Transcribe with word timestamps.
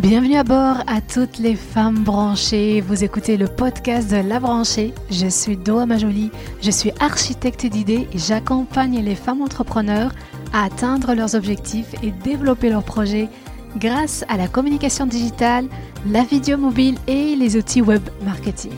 Bienvenue 0.00 0.36
à 0.36 0.44
bord 0.44 0.78
à 0.86 1.02
toutes 1.02 1.36
les 1.36 1.54
femmes 1.54 2.04
branchées. 2.04 2.80
Vous 2.80 3.04
écoutez 3.04 3.36
le 3.36 3.46
podcast 3.46 4.10
de 4.10 4.16
La 4.16 4.40
Branchée. 4.40 4.94
Je 5.10 5.26
suis 5.26 5.58
Doa 5.58 5.84
Majoli, 5.84 6.30
je 6.62 6.70
suis 6.70 6.90
architecte 7.00 7.66
d'idées 7.66 8.08
et 8.10 8.18
j'accompagne 8.18 9.04
les 9.04 9.14
femmes 9.14 9.42
entrepreneurs 9.42 10.12
à 10.54 10.64
atteindre 10.64 11.12
leurs 11.12 11.34
objectifs 11.34 11.94
et 12.02 12.12
développer 12.12 12.70
leurs 12.70 12.82
projets 12.82 13.28
grâce 13.76 14.24
à 14.30 14.38
la 14.38 14.48
communication 14.48 15.04
digitale, 15.04 15.66
la 16.06 16.24
vidéo 16.24 16.56
mobile 16.56 16.96
et 17.06 17.36
les 17.36 17.58
outils 17.58 17.82
web 17.82 18.02
marketing. 18.24 18.72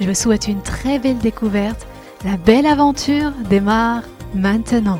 Je 0.00 0.08
vous 0.08 0.14
souhaite 0.14 0.48
une 0.48 0.60
très 0.60 0.98
belle 0.98 1.18
découverte. 1.18 1.86
La 2.24 2.36
belle 2.36 2.66
aventure 2.66 3.30
démarre 3.48 4.02
maintenant. 4.34 4.98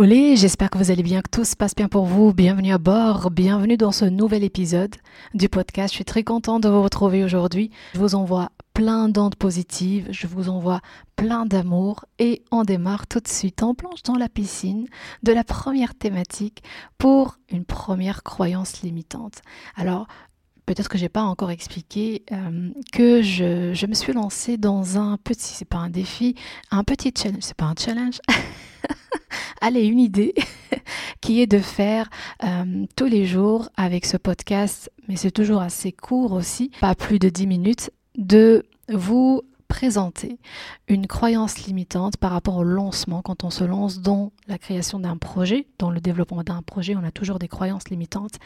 Olé, 0.00 0.36
j'espère 0.36 0.70
que 0.70 0.78
vous 0.78 0.92
allez 0.92 1.02
bien, 1.02 1.22
que 1.22 1.28
tout 1.28 1.44
se 1.44 1.56
passe 1.56 1.74
bien 1.74 1.88
pour 1.88 2.04
vous. 2.04 2.32
Bienvenue 2.32 2.72
à 2.72 2.78
bord, 2.78 3.32
bienvenue 3.32 3.76
dans 3.76 3.90
ce 3.90 4.04
nouvel 4.04 4.44
épisode 4.44 4.94
du 5.34 5.48
podcast. 5.48 5.92
Je 5.92 5.96
suis 5.96 6.04
très 6.04 6.22
contente 6.22 6.62
de 6.62 6.68
vous 6.68 6.84
retrouver 6.84 7.24
aujourd'hui. 7.24 7.72
Je 7.94 7.98
vous 7.98 8.14
envoie 8.14 8.52
plein 8.74 9.08
d'ondes 9.08 9.34
positives, 9.34 10.06
je 10.12 10.28
vous 10.28 10.50
envoie 10.50 10.82
plein 11.16 11.46
d'amour 11.46 12.04
et 12.20 12.44
on 12.52 12.62
démarre 12.62 13.08
tout 13.08 13.18
de 13.18 13.26
suite 13.26 13.64
en 13.64 13.74
plonge 13.74 14.04
dans 14.04 14.14
la 14.14 14.28
piscine 14.28 14.86
de 15.24 15.32
la 15.32 15.42
première 15.42 15.96
thématique 15.96 16.62
pour 16.96 17.38
une 17.50 17.64
première 17.64 18.22
croyance 18.22 18.82
limitante. 18.82 19.42
Alors, 19.74 20.06
peut-être 20.64 20.88
que 20.88 20.96
j'ai 20.96 21.08
pas 21.08 21.22
encore 21.22 21.50
expliqué 21.50 22.22
euh, 22.30 22.70
que 22.92 23.20
je, 23.20 23.74
je, 23.74 23.86
me 23.86 23.94
suis 23.94 24.12
lancée 24.12 24.58
dans 24.58 24.96
un 24.96 25.16
petit, 25.16 25.54
c'est 25.54 25.64
pas 25.64 25.78
un 25.78 25.90
défi, 25.90 26.36
un 26.70 26.84
petit 26.84 27.12
challenge, 27.18 27.42
c'est 27.42 27.56
pas 27.56 27.64
un 27.66 27.74
challenge. 27.76 28.20
Allez, 29.60 29.86
une 29.86 30.00
idée 30.00 30.34
qui 31.20 31.40
est 31.40 31.46
de 31.46 31.58
faire 31.58 32.08
euh, 32.44 32.86
tous 32.96 33.06
les 33.06 33.26
jours 33.26 33.68
avec 33.76 34.06
ce 34.06 34.16
podcast, 34.16 34.90
mais 35.08 35.16
c'est 35.16 35.30
toujours 35.30 35.62
assez 35.62 35.92
court 35.92 36.32
aussi, 36.32 36.70
pas 36.80 36.94
plus 36.94 37.18
de 37.18 37.28
10 37.28 37.46
minutes, 37.46 37.90
de 38.16 38.64
vous 38.88 39.42
présenter 39.68 40.38
une 40.88 41.06
croyance 41.06 41.66
limitante 41.66 42.16
par 42.16 42.32
rapport 42.32 42.56
au 42.56 42.62
lancement. 42.64 43.22
Quand 43.22 43.44
on 43.44 43.50
se 43.50 43.64
lance 43.64 44.00
dans 44.00 44.32
la 44.46 44.58
création 44.58 44.98
d'un 44.98 45.16
projet, 45.16 45.66
dans 45.78 45.90
le 45.90 46.00
développement 46.00 46.42
d'un 46.42 46.62
projet, 46.62 46.96
on 46.96 47.04
a 47.04 47.10
toujours 47.10 47.38
des 47.38 47.48
croyances 47.48 47.88
limitantes. 47.88 48.38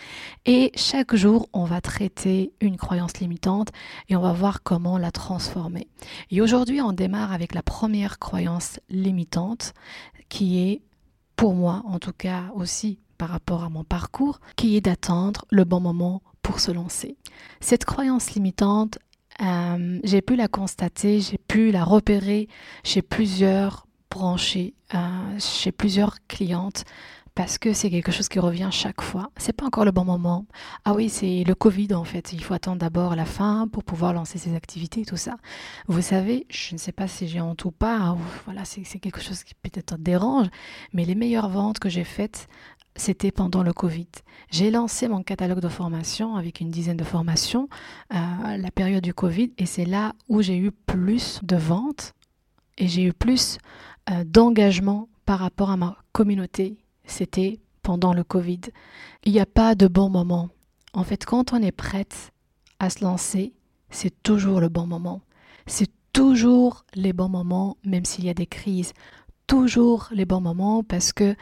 Et 0.44 0.72
chaque 0.74 1.14
jour, 1.14 1.48
on 1.52 1.64
va 1.64 1.80
traiter 1.80 2.52
une 2.60 2.76
croyance 2.76 3.18
limitante 3.18 3.70
et 4.08 4.16
on 4.16 4.20
va 4.20 4.32
voir 4.32 4.62
comment 4.62 4.98
la 4.98 5.10
transformer. 5.12 5.88
Et 6.30 6.40
aujourd'hui, 6.40 6.80
on 6.80 6.92
démarre 6.92 7.32
avec 7.32 7.54
la 7.54 7.62
première 7.62 8.18
croyance 8.18 8.80
limitante 8.90 9.72
qui 10.28 10.58
est, 10.58 10.82
pour 11.36 11.54
moi 11.54 11.82
en 11.86 11.98
tout 11.98 12.12
cas 12.12 12.44
aussi 12.54 12.98
par 13.16 13.28
rapport 13.28 13.62
à 13.62 13.68
mon 13.68 13.84
parcours, 13.84 14.40
qui 14.56 14.76
est 14.76 14.80
d'attendre 14.80 15.44
le 15.50 15.62
bon 15.64 15.78
moment 15.78 16.22
pour 16.42 16.58
se 16.58 16.72
lancer. 16.72 17.16
Cette 17.60 17.84
croyance 17.84 18.32
limitante, 18.32 18.98
euh, 19.40 20.00
j'ai 20.04 20.22
pu 20.22 20.36
la 20.36 20.48
constater, 20.48 21.20
j'ai 21.20 21.38
pu 21.38 21.70
la 21.70 21.84
repérer 21.84 22.48
chez 22.84 23.02
plusieurs 23.02 23.86
branchés, 24.10 24.74
euh, 24.94 24.98
chez 25.38 25.72
plusieurs 25.72 26.18
clientes, 26.26 26.84
parce 27.34 27.56
que 27.56 27.72
c'est 27.72 27.88
quelque 27.88 28.12
chose 28.12 28.28
qui 28.28 28.38
revient 28.38 28.68
chaque 28.70 29.00
fois. 29.00 29.30
C'est 29.38 29.54
pas 29.54 29.64
encore 29.64 29.86
le 29.86 29.90
bon 29.90 30.04
moment. 30.04 30.44
Ah 30.84 30.92
oui, 30.92 31.08
c'est 31.08 31.44
le 31.44 31.54
Covid 31.54 31.94
en 31.94 32.04
fait. 32.04 32.32
Il 32.34 32.44
faut 32.44 32.52
attendre 32.52 32.78
d'abord 32.78 33.16
la 33.16 33.24
fin 33.24 33.68
pour 33.68 33.84
pouvoir 33.84 34.12
lancer 34.12 34.36
ses 34.38 34.54
activités 34.54 35.00
et 35.00 35.04
tout 35.06 35.16
ça. 35.16 35.36
Vous 35.88 36.02
savez, 36.02 36.46
je 36.50 36.74
ne 36.74 36.78
sais 36.78 36.92
pas 36.92 37.08
si 37.08 37.26
j'ai 37.28 37.40
honte 37.40 37.64
ou 37.64 37.70
pas. 37.70 38.16
voilà, 38.44 38.64
c'est 38.66 38.98
quelque 38.98 39.22
chose 39.22 39.44
qui 39.44 39.54
peut-être 39.54 39.96
dérange, 39.98 40.48
mais 40.92 41.06
les 41.06 41.14
meilleures 41.14 41.48
ventes 41.48 41.78
que 41.78 41.88
j'ai 41.88 42.04
faites 42.04 42.48
c'était 42.96 43.32
pendant 43.32 43.62
le 43.62 43.72
Covid. 43.72 44.08
J'ai 44.50 44.70
lancé 44.70 45.08
mon 45.08 45.22
catalogue 45.22 45.60
de 45.60 45.68
formation 45.68 46.36
avec 46.36 46.60
une 46.60 46.70
dizaine 46.70 46.96
de 46.96 47.04
formations 47.04 47.68
à 48.10 48.56
la 48.58 48.70
période 48.70 49.02
du 49.02 49.14
Covid 49.14 49.52
et 49.58 49.66
c'est 49.66 49.86
là 49.86 50.12
où 50.28 50.42
j'ai 50.42 50.58
eu 50.58 50.70
plus 50.70 51.40
de 51.42 51.56
ventes 51.56 52.14
et 52.78 52.88
j'ai 52.88 53.04
eu 53.04 53.12
plus 53.12 53.58
euh, 54.10 54.24
d'engagement 54.24 55.08
par 55.24 55.38
rapport 55.38 55.70
à 55.70 55.76
ma 55.76 55.96
communauté. 56.12 56.78
C'était 57.04 57.60
pendant 57.82 58.14
le 58.14 58.24
Covid. 58.24 58.60
Il 59.24 59.32
n'y 59.32 59.40
a 59.40 59.46
pas 59.46 59.74
de 59.74 59.86
bon 59.86 60.10
moment. 60.10 60.48
En 60.92 61.04
fait, 61.04 61.24
quand 61.24 61.52
on 61.52 61.62
est 61.62 61.72
prête 61.72 62.32
à 62.78 62.90
se 62.90 63.04
lancer, 63.04 63.52
c'est 63.90 64.22
toujours 64.22 64.60
le 64.60 64.68
bon 64.68 64.86
moment. 64.86 65.22
C'est 65.66 65.90
toujours 66.12 66.84
les 66.94 67.12
bons 67.12 67.28
moments, 67.28 67.76
même 67.84 68.04
s'il 68.04 68.24
y 68.24 68.30
a 68.30 68.34
des 68.34 68.46
crises. 68.46 68.92
Toujours 69.46 70.08
les 70.12 70.24
bons 70.24 70.40
moments 70.40 70.82
parce 70.82 71.12
que 71.12 71.34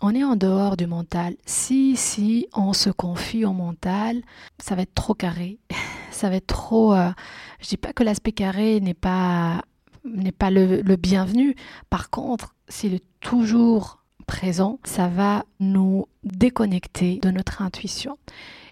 on 0.00 0.14
est 0.14 0.24
en 0.24 0.36
dehors 0.36 0.76
du 0.76 0.86
mental. 0.86 1.36
Si, 1.46 1.96
si 1.96 2.46
on 2.52 2.72
se 2.72 2.90
confie 2.90 3.44
au 3.44 3.52
mental, 3.52 4.22
ça 4.58 4.74
va 4.74 4.82
être 4.82 4.94
trop 4.94 5.14
carré. 5.14 5.58
Ça 6.10 6.30
va 6.30 6.36
être 6.36 6.46
trop. 6.46 6.94
Euh, 6.94 7.10
je 7.58 7.66
dis 7.66 7.76
pas 7.76 7.92
que 7.92 8.04
l'aspect 8.04 8.30
carré 8.30 8.80
n'est 8.80 8.94
pas 8.94 9.62
n'est 10.04 10.30
pas 10.30 10.50
le, 10.50 10.80
le, 10.80 10.94
bienvenu. 10.94 11.56
Par 11.90 12.08
contre, 12.08 12.54
s'il 12.68 12.94
est 12.94 13.04
toujours 13.18 14.04
présent, 14.28 14.78
ça 14.84 15.08
va 15.08 15.44
nous 15.58 16.06
déconnecter 16.22 17.18
de 17.20 17.32
notre 17.32 17.62
intuition. 17.62 18.16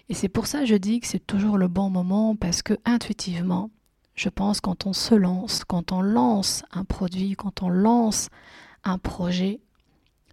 Et 0.07 0.13
c'est 0.13 0.29
pour 0.29 0.47
ça 0.47 0.61
que 0.61 0.65
je 0.65 0.75
dis 0.75 0.99
que 1.01 1.07
c'est 1.07 1.25
toujours 1.25 1.57
le 1.57 1.67
bon 1.67 1.89
moment 1.89 2.35
parce 2.35 2.61
que 2.61 2.75
intuitivement, 2.85 3.71
je 4.15 4.29
pense 4.29 4.61
quand 4.61 4.85
on 4.85 4.93
se 4.93 5.15
lance, 5.15 5.63
quand 5.65 5.91
on 5.91 6.01
lance 6.01 6.63
un 6.71 6.83
produit, 6.85 7.35
quand 7.35 7.63
on 7.63 7.69
lance 7.69 8.29
un 8.83 8.97
projet, 8.97 9.59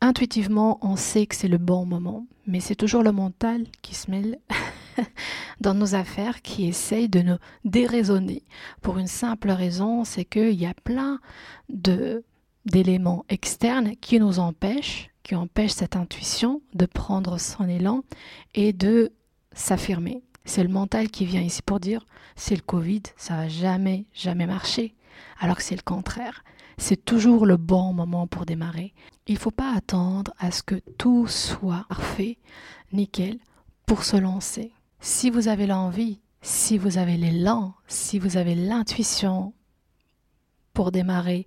intuitivement, 0.01 0.79
on 0.83 0.97
sait 0.97 1.27
que 1.27 1.35
c'est 1.35 1.49
le 1.49 1.59
bon 1.59 1.87
moment, 1.87 2.27
mais 2.47 2.61
c'est 2.61 2.75
toujours 2.75 3.03
le 3.03 3.13
mental 3.13 3.65
qui 3.83 3.95
se 3.95 4.11
mêle 4.11 4.39
dans 5.61 5.75
nos 5.75 5.95
affaires, 5.95 6.43
qui 6.43 6.67
essaye 6.67 7.09
de 7.09 7.21
nous 7.21 7.37
déraisonner. 7.65 8.43
Pour 8.83 8.99
une 8.99 9.07
simple 9.07 9.51
raison, 9.51 10.05
c'est 10.05 10.25
qu'il 10.25 10.55
y 10.55 10.67
a 10.67 10.75
plein 10.75 11.21
de 11.69 12.25
d'éléments 12.67 13.25
externes 13.31 13.97
qui 13.97 14.21
nous 14.21 14.39
empêchent, 14.39 15.11
qui 15.23 15.35
empêchent 15.35 15.73
cette 15.73 15.97
intuition 15.97 16.61
de 16.75 16.85
prendre 16.85 17.39
son 17.39 17.67
élan 17.67 18.03
et 18.55 18.75
de 18.75 19.13
s'affirmer. 19.53 20.23
C'est 20.45 20.63
le 20.63 20.69
mental 20.69 21.11
qui 21.11 21.25
vient 21.25 21.41
ici 21.41 21.63
pour 21.63 21.81
dire 21.81 22.05
c'est 22.37 22.57
le 22.57 22.63
Covid, 22.63 23.03
ça 23.17 23.37
va 23.37 23.49
jamais, 23.49 24.05
jamais 24.13 24.47
marcher. 24.47 24.95
Alors 25.39 25.57
que 25.57 25.63
c'est 25.63 25.77
le 25.77 25.83
contraire 25.83 26.45
c'est 26.79 27.05
toujours 27.05 27.47
le 27.47 27.57
bon 27.57 27.93
moment 27.93 28.27
pour 28.27 28.47
démarrer. 28.47 28.95
Il 29.27 29.35
ne 29.35 29.39
faut 29.39 29.51
pas 29.51 29.75
attendre 29.75 30.33
à 30.39 30.51
ce 30.51 30.63
que 30.63 30.81
tout 30.99 31.27
soit 31.27 31.87
parfait, 31.89 32.39
nickel, 32.93 33.39
pour 33.87 34.05
se 34.05 34.17
lancer. 34.17 34.73
Si 35.01 35.31
vous 35.31 35.49
avez 35.49 35.67
l'envie, 35.67 36.21
si 36.43 36.79
vous 36.79 36.99
avez 36.99 37.17
l'élan, 37.17 37.75
si 37.87 38.19
vous 38.19 38.37
avez 38.37 38.55
l'intuition 38.55 39.53
pour 40.73 40.91
démarrer 40.91 41.47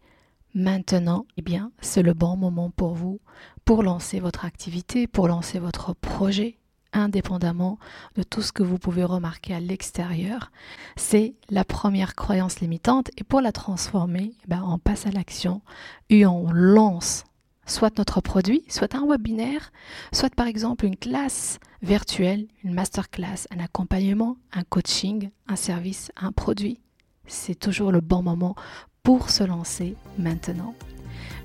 maintenant, 0.54 1.26
eh 1.38 1.42
bien, 1.42 1.72
c'est 1.82 2.04
le 2.04 2.14
bon 2.14 2.38
moment 2.38 2.70
pour 2.70 2.94
vous 2.94 3.20
pour 3.66 3.84
lancer 3.84 4.20
votre 4.20 4.46
activité, 4.46 5.08
pour 5.08 5.28
lancer 5.28 5.60
votre 5.60 5.94
projet 5.94 6.58
indépendamment 6.94 7.80
de 8.16 8.24
tout 8.24 8.42
ce 8.42 8.52
que 8.52 8.64
vous 8.64 8.78
pouvez 8.78 9.04
remarquer 9.04 9.54
à 9.54 9.60
l'extérieur. 9.60 10.52
C'est 10.96 11.36
la 11.50 11.66
première 11.66 12.16
croyance 12.16 12.60
limitante 12.60 13.12
et 13.18 13.24
pour 13.24 13.42
la 13.42 13.52
transformer, 13.52 14.34
eh 14.44 14.48
ben, 14.48 14.64
on 14.66 14.78
passe 14.78 15.06
à 15.08 15.12
l'action 15.12 15.62
et 16.10 16.26
on 16.26 16.52
lance 16.52 17.26
soit 17.66 17.98
notre 17.98 18.22
produit, 18.22 18.64
soit 18.68 18.96
un 18.96 19.08
webinaire, 19.08 19.72
soit 20.12 20.34
par 20.36 20.48
exemple 20.48 20.86
une 20.86 20.98
classe 20.98 21.60
virtuelle, 21.82 22.48
une 22.64 22.74
masterclass, 22.74 23.48
un 23.52 23.64
accompagnement, 23.64 24.38
un 24.52 24.64
coaching, 24.64 25.30
un 25.48 25.56
service, 25.56 26.12
un 26.18 26.32
produit. 26.32 26.80
C'est 27.26 27.56
toujours 27.58 27.92
le 27.92 28.02
bon 28.02 28.22
moment 28.22 28.56
pour 29.02 29.30
se 29.30 29.44
lancer 29.44 29.96
maintenant. 30.18 30.76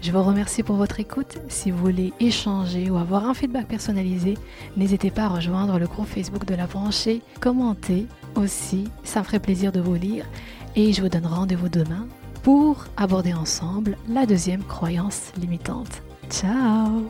Je 0.01 0.13
vous 0.13 0.23
remercie 0.23 0.63
pour 0.63 0.77
votre 0.77 1.01
écoute. 1.01 1.39
Si 1.49 1.71
vous 1.71 1.79
voulez 1.79 2.13
échanger 2.21 2.91
ou 2.91 2.97
avoir 2.97 3.29
un 3.29 3.35
feedback 3.35 3.67
personnalisé, 3.67 4.35
n'hésitez 4.77 5.11
pas 5.11 5.25
à 5.25 5.29
rejoindre 5.29 5.79
le 5.79 5.87
groupe 5.87 6.07
Facebook 6.07 6.45
de 6.45 6.55
la 6.55 6.67
branchée. 6.67 7.23
Commentez 7.41 8.07
aussi, 8.35 8.85
ça 9.05 9.21
me 9.21 9.25
ferait 9.25 9.41
plaisir 9.41 9.73
de 9.73 9.81
vous 9.81 9.95
lire. 9.95 10.25
Et 10.77 10.93
je 10.93 11.03
vous 11.03 11.09
donne 11.09 11.27
rendez-vous 11.27 11.69
demain 11.69 12.07
pour 12.43 12.85
aborder 12.97 13.35
ensemble 13.35 13.97
la 14.09 14.27
deuxième 14.27 14.63
croyance 14.63 15.33
limitante. 15.41 16.03
Ciao 16.31 17.09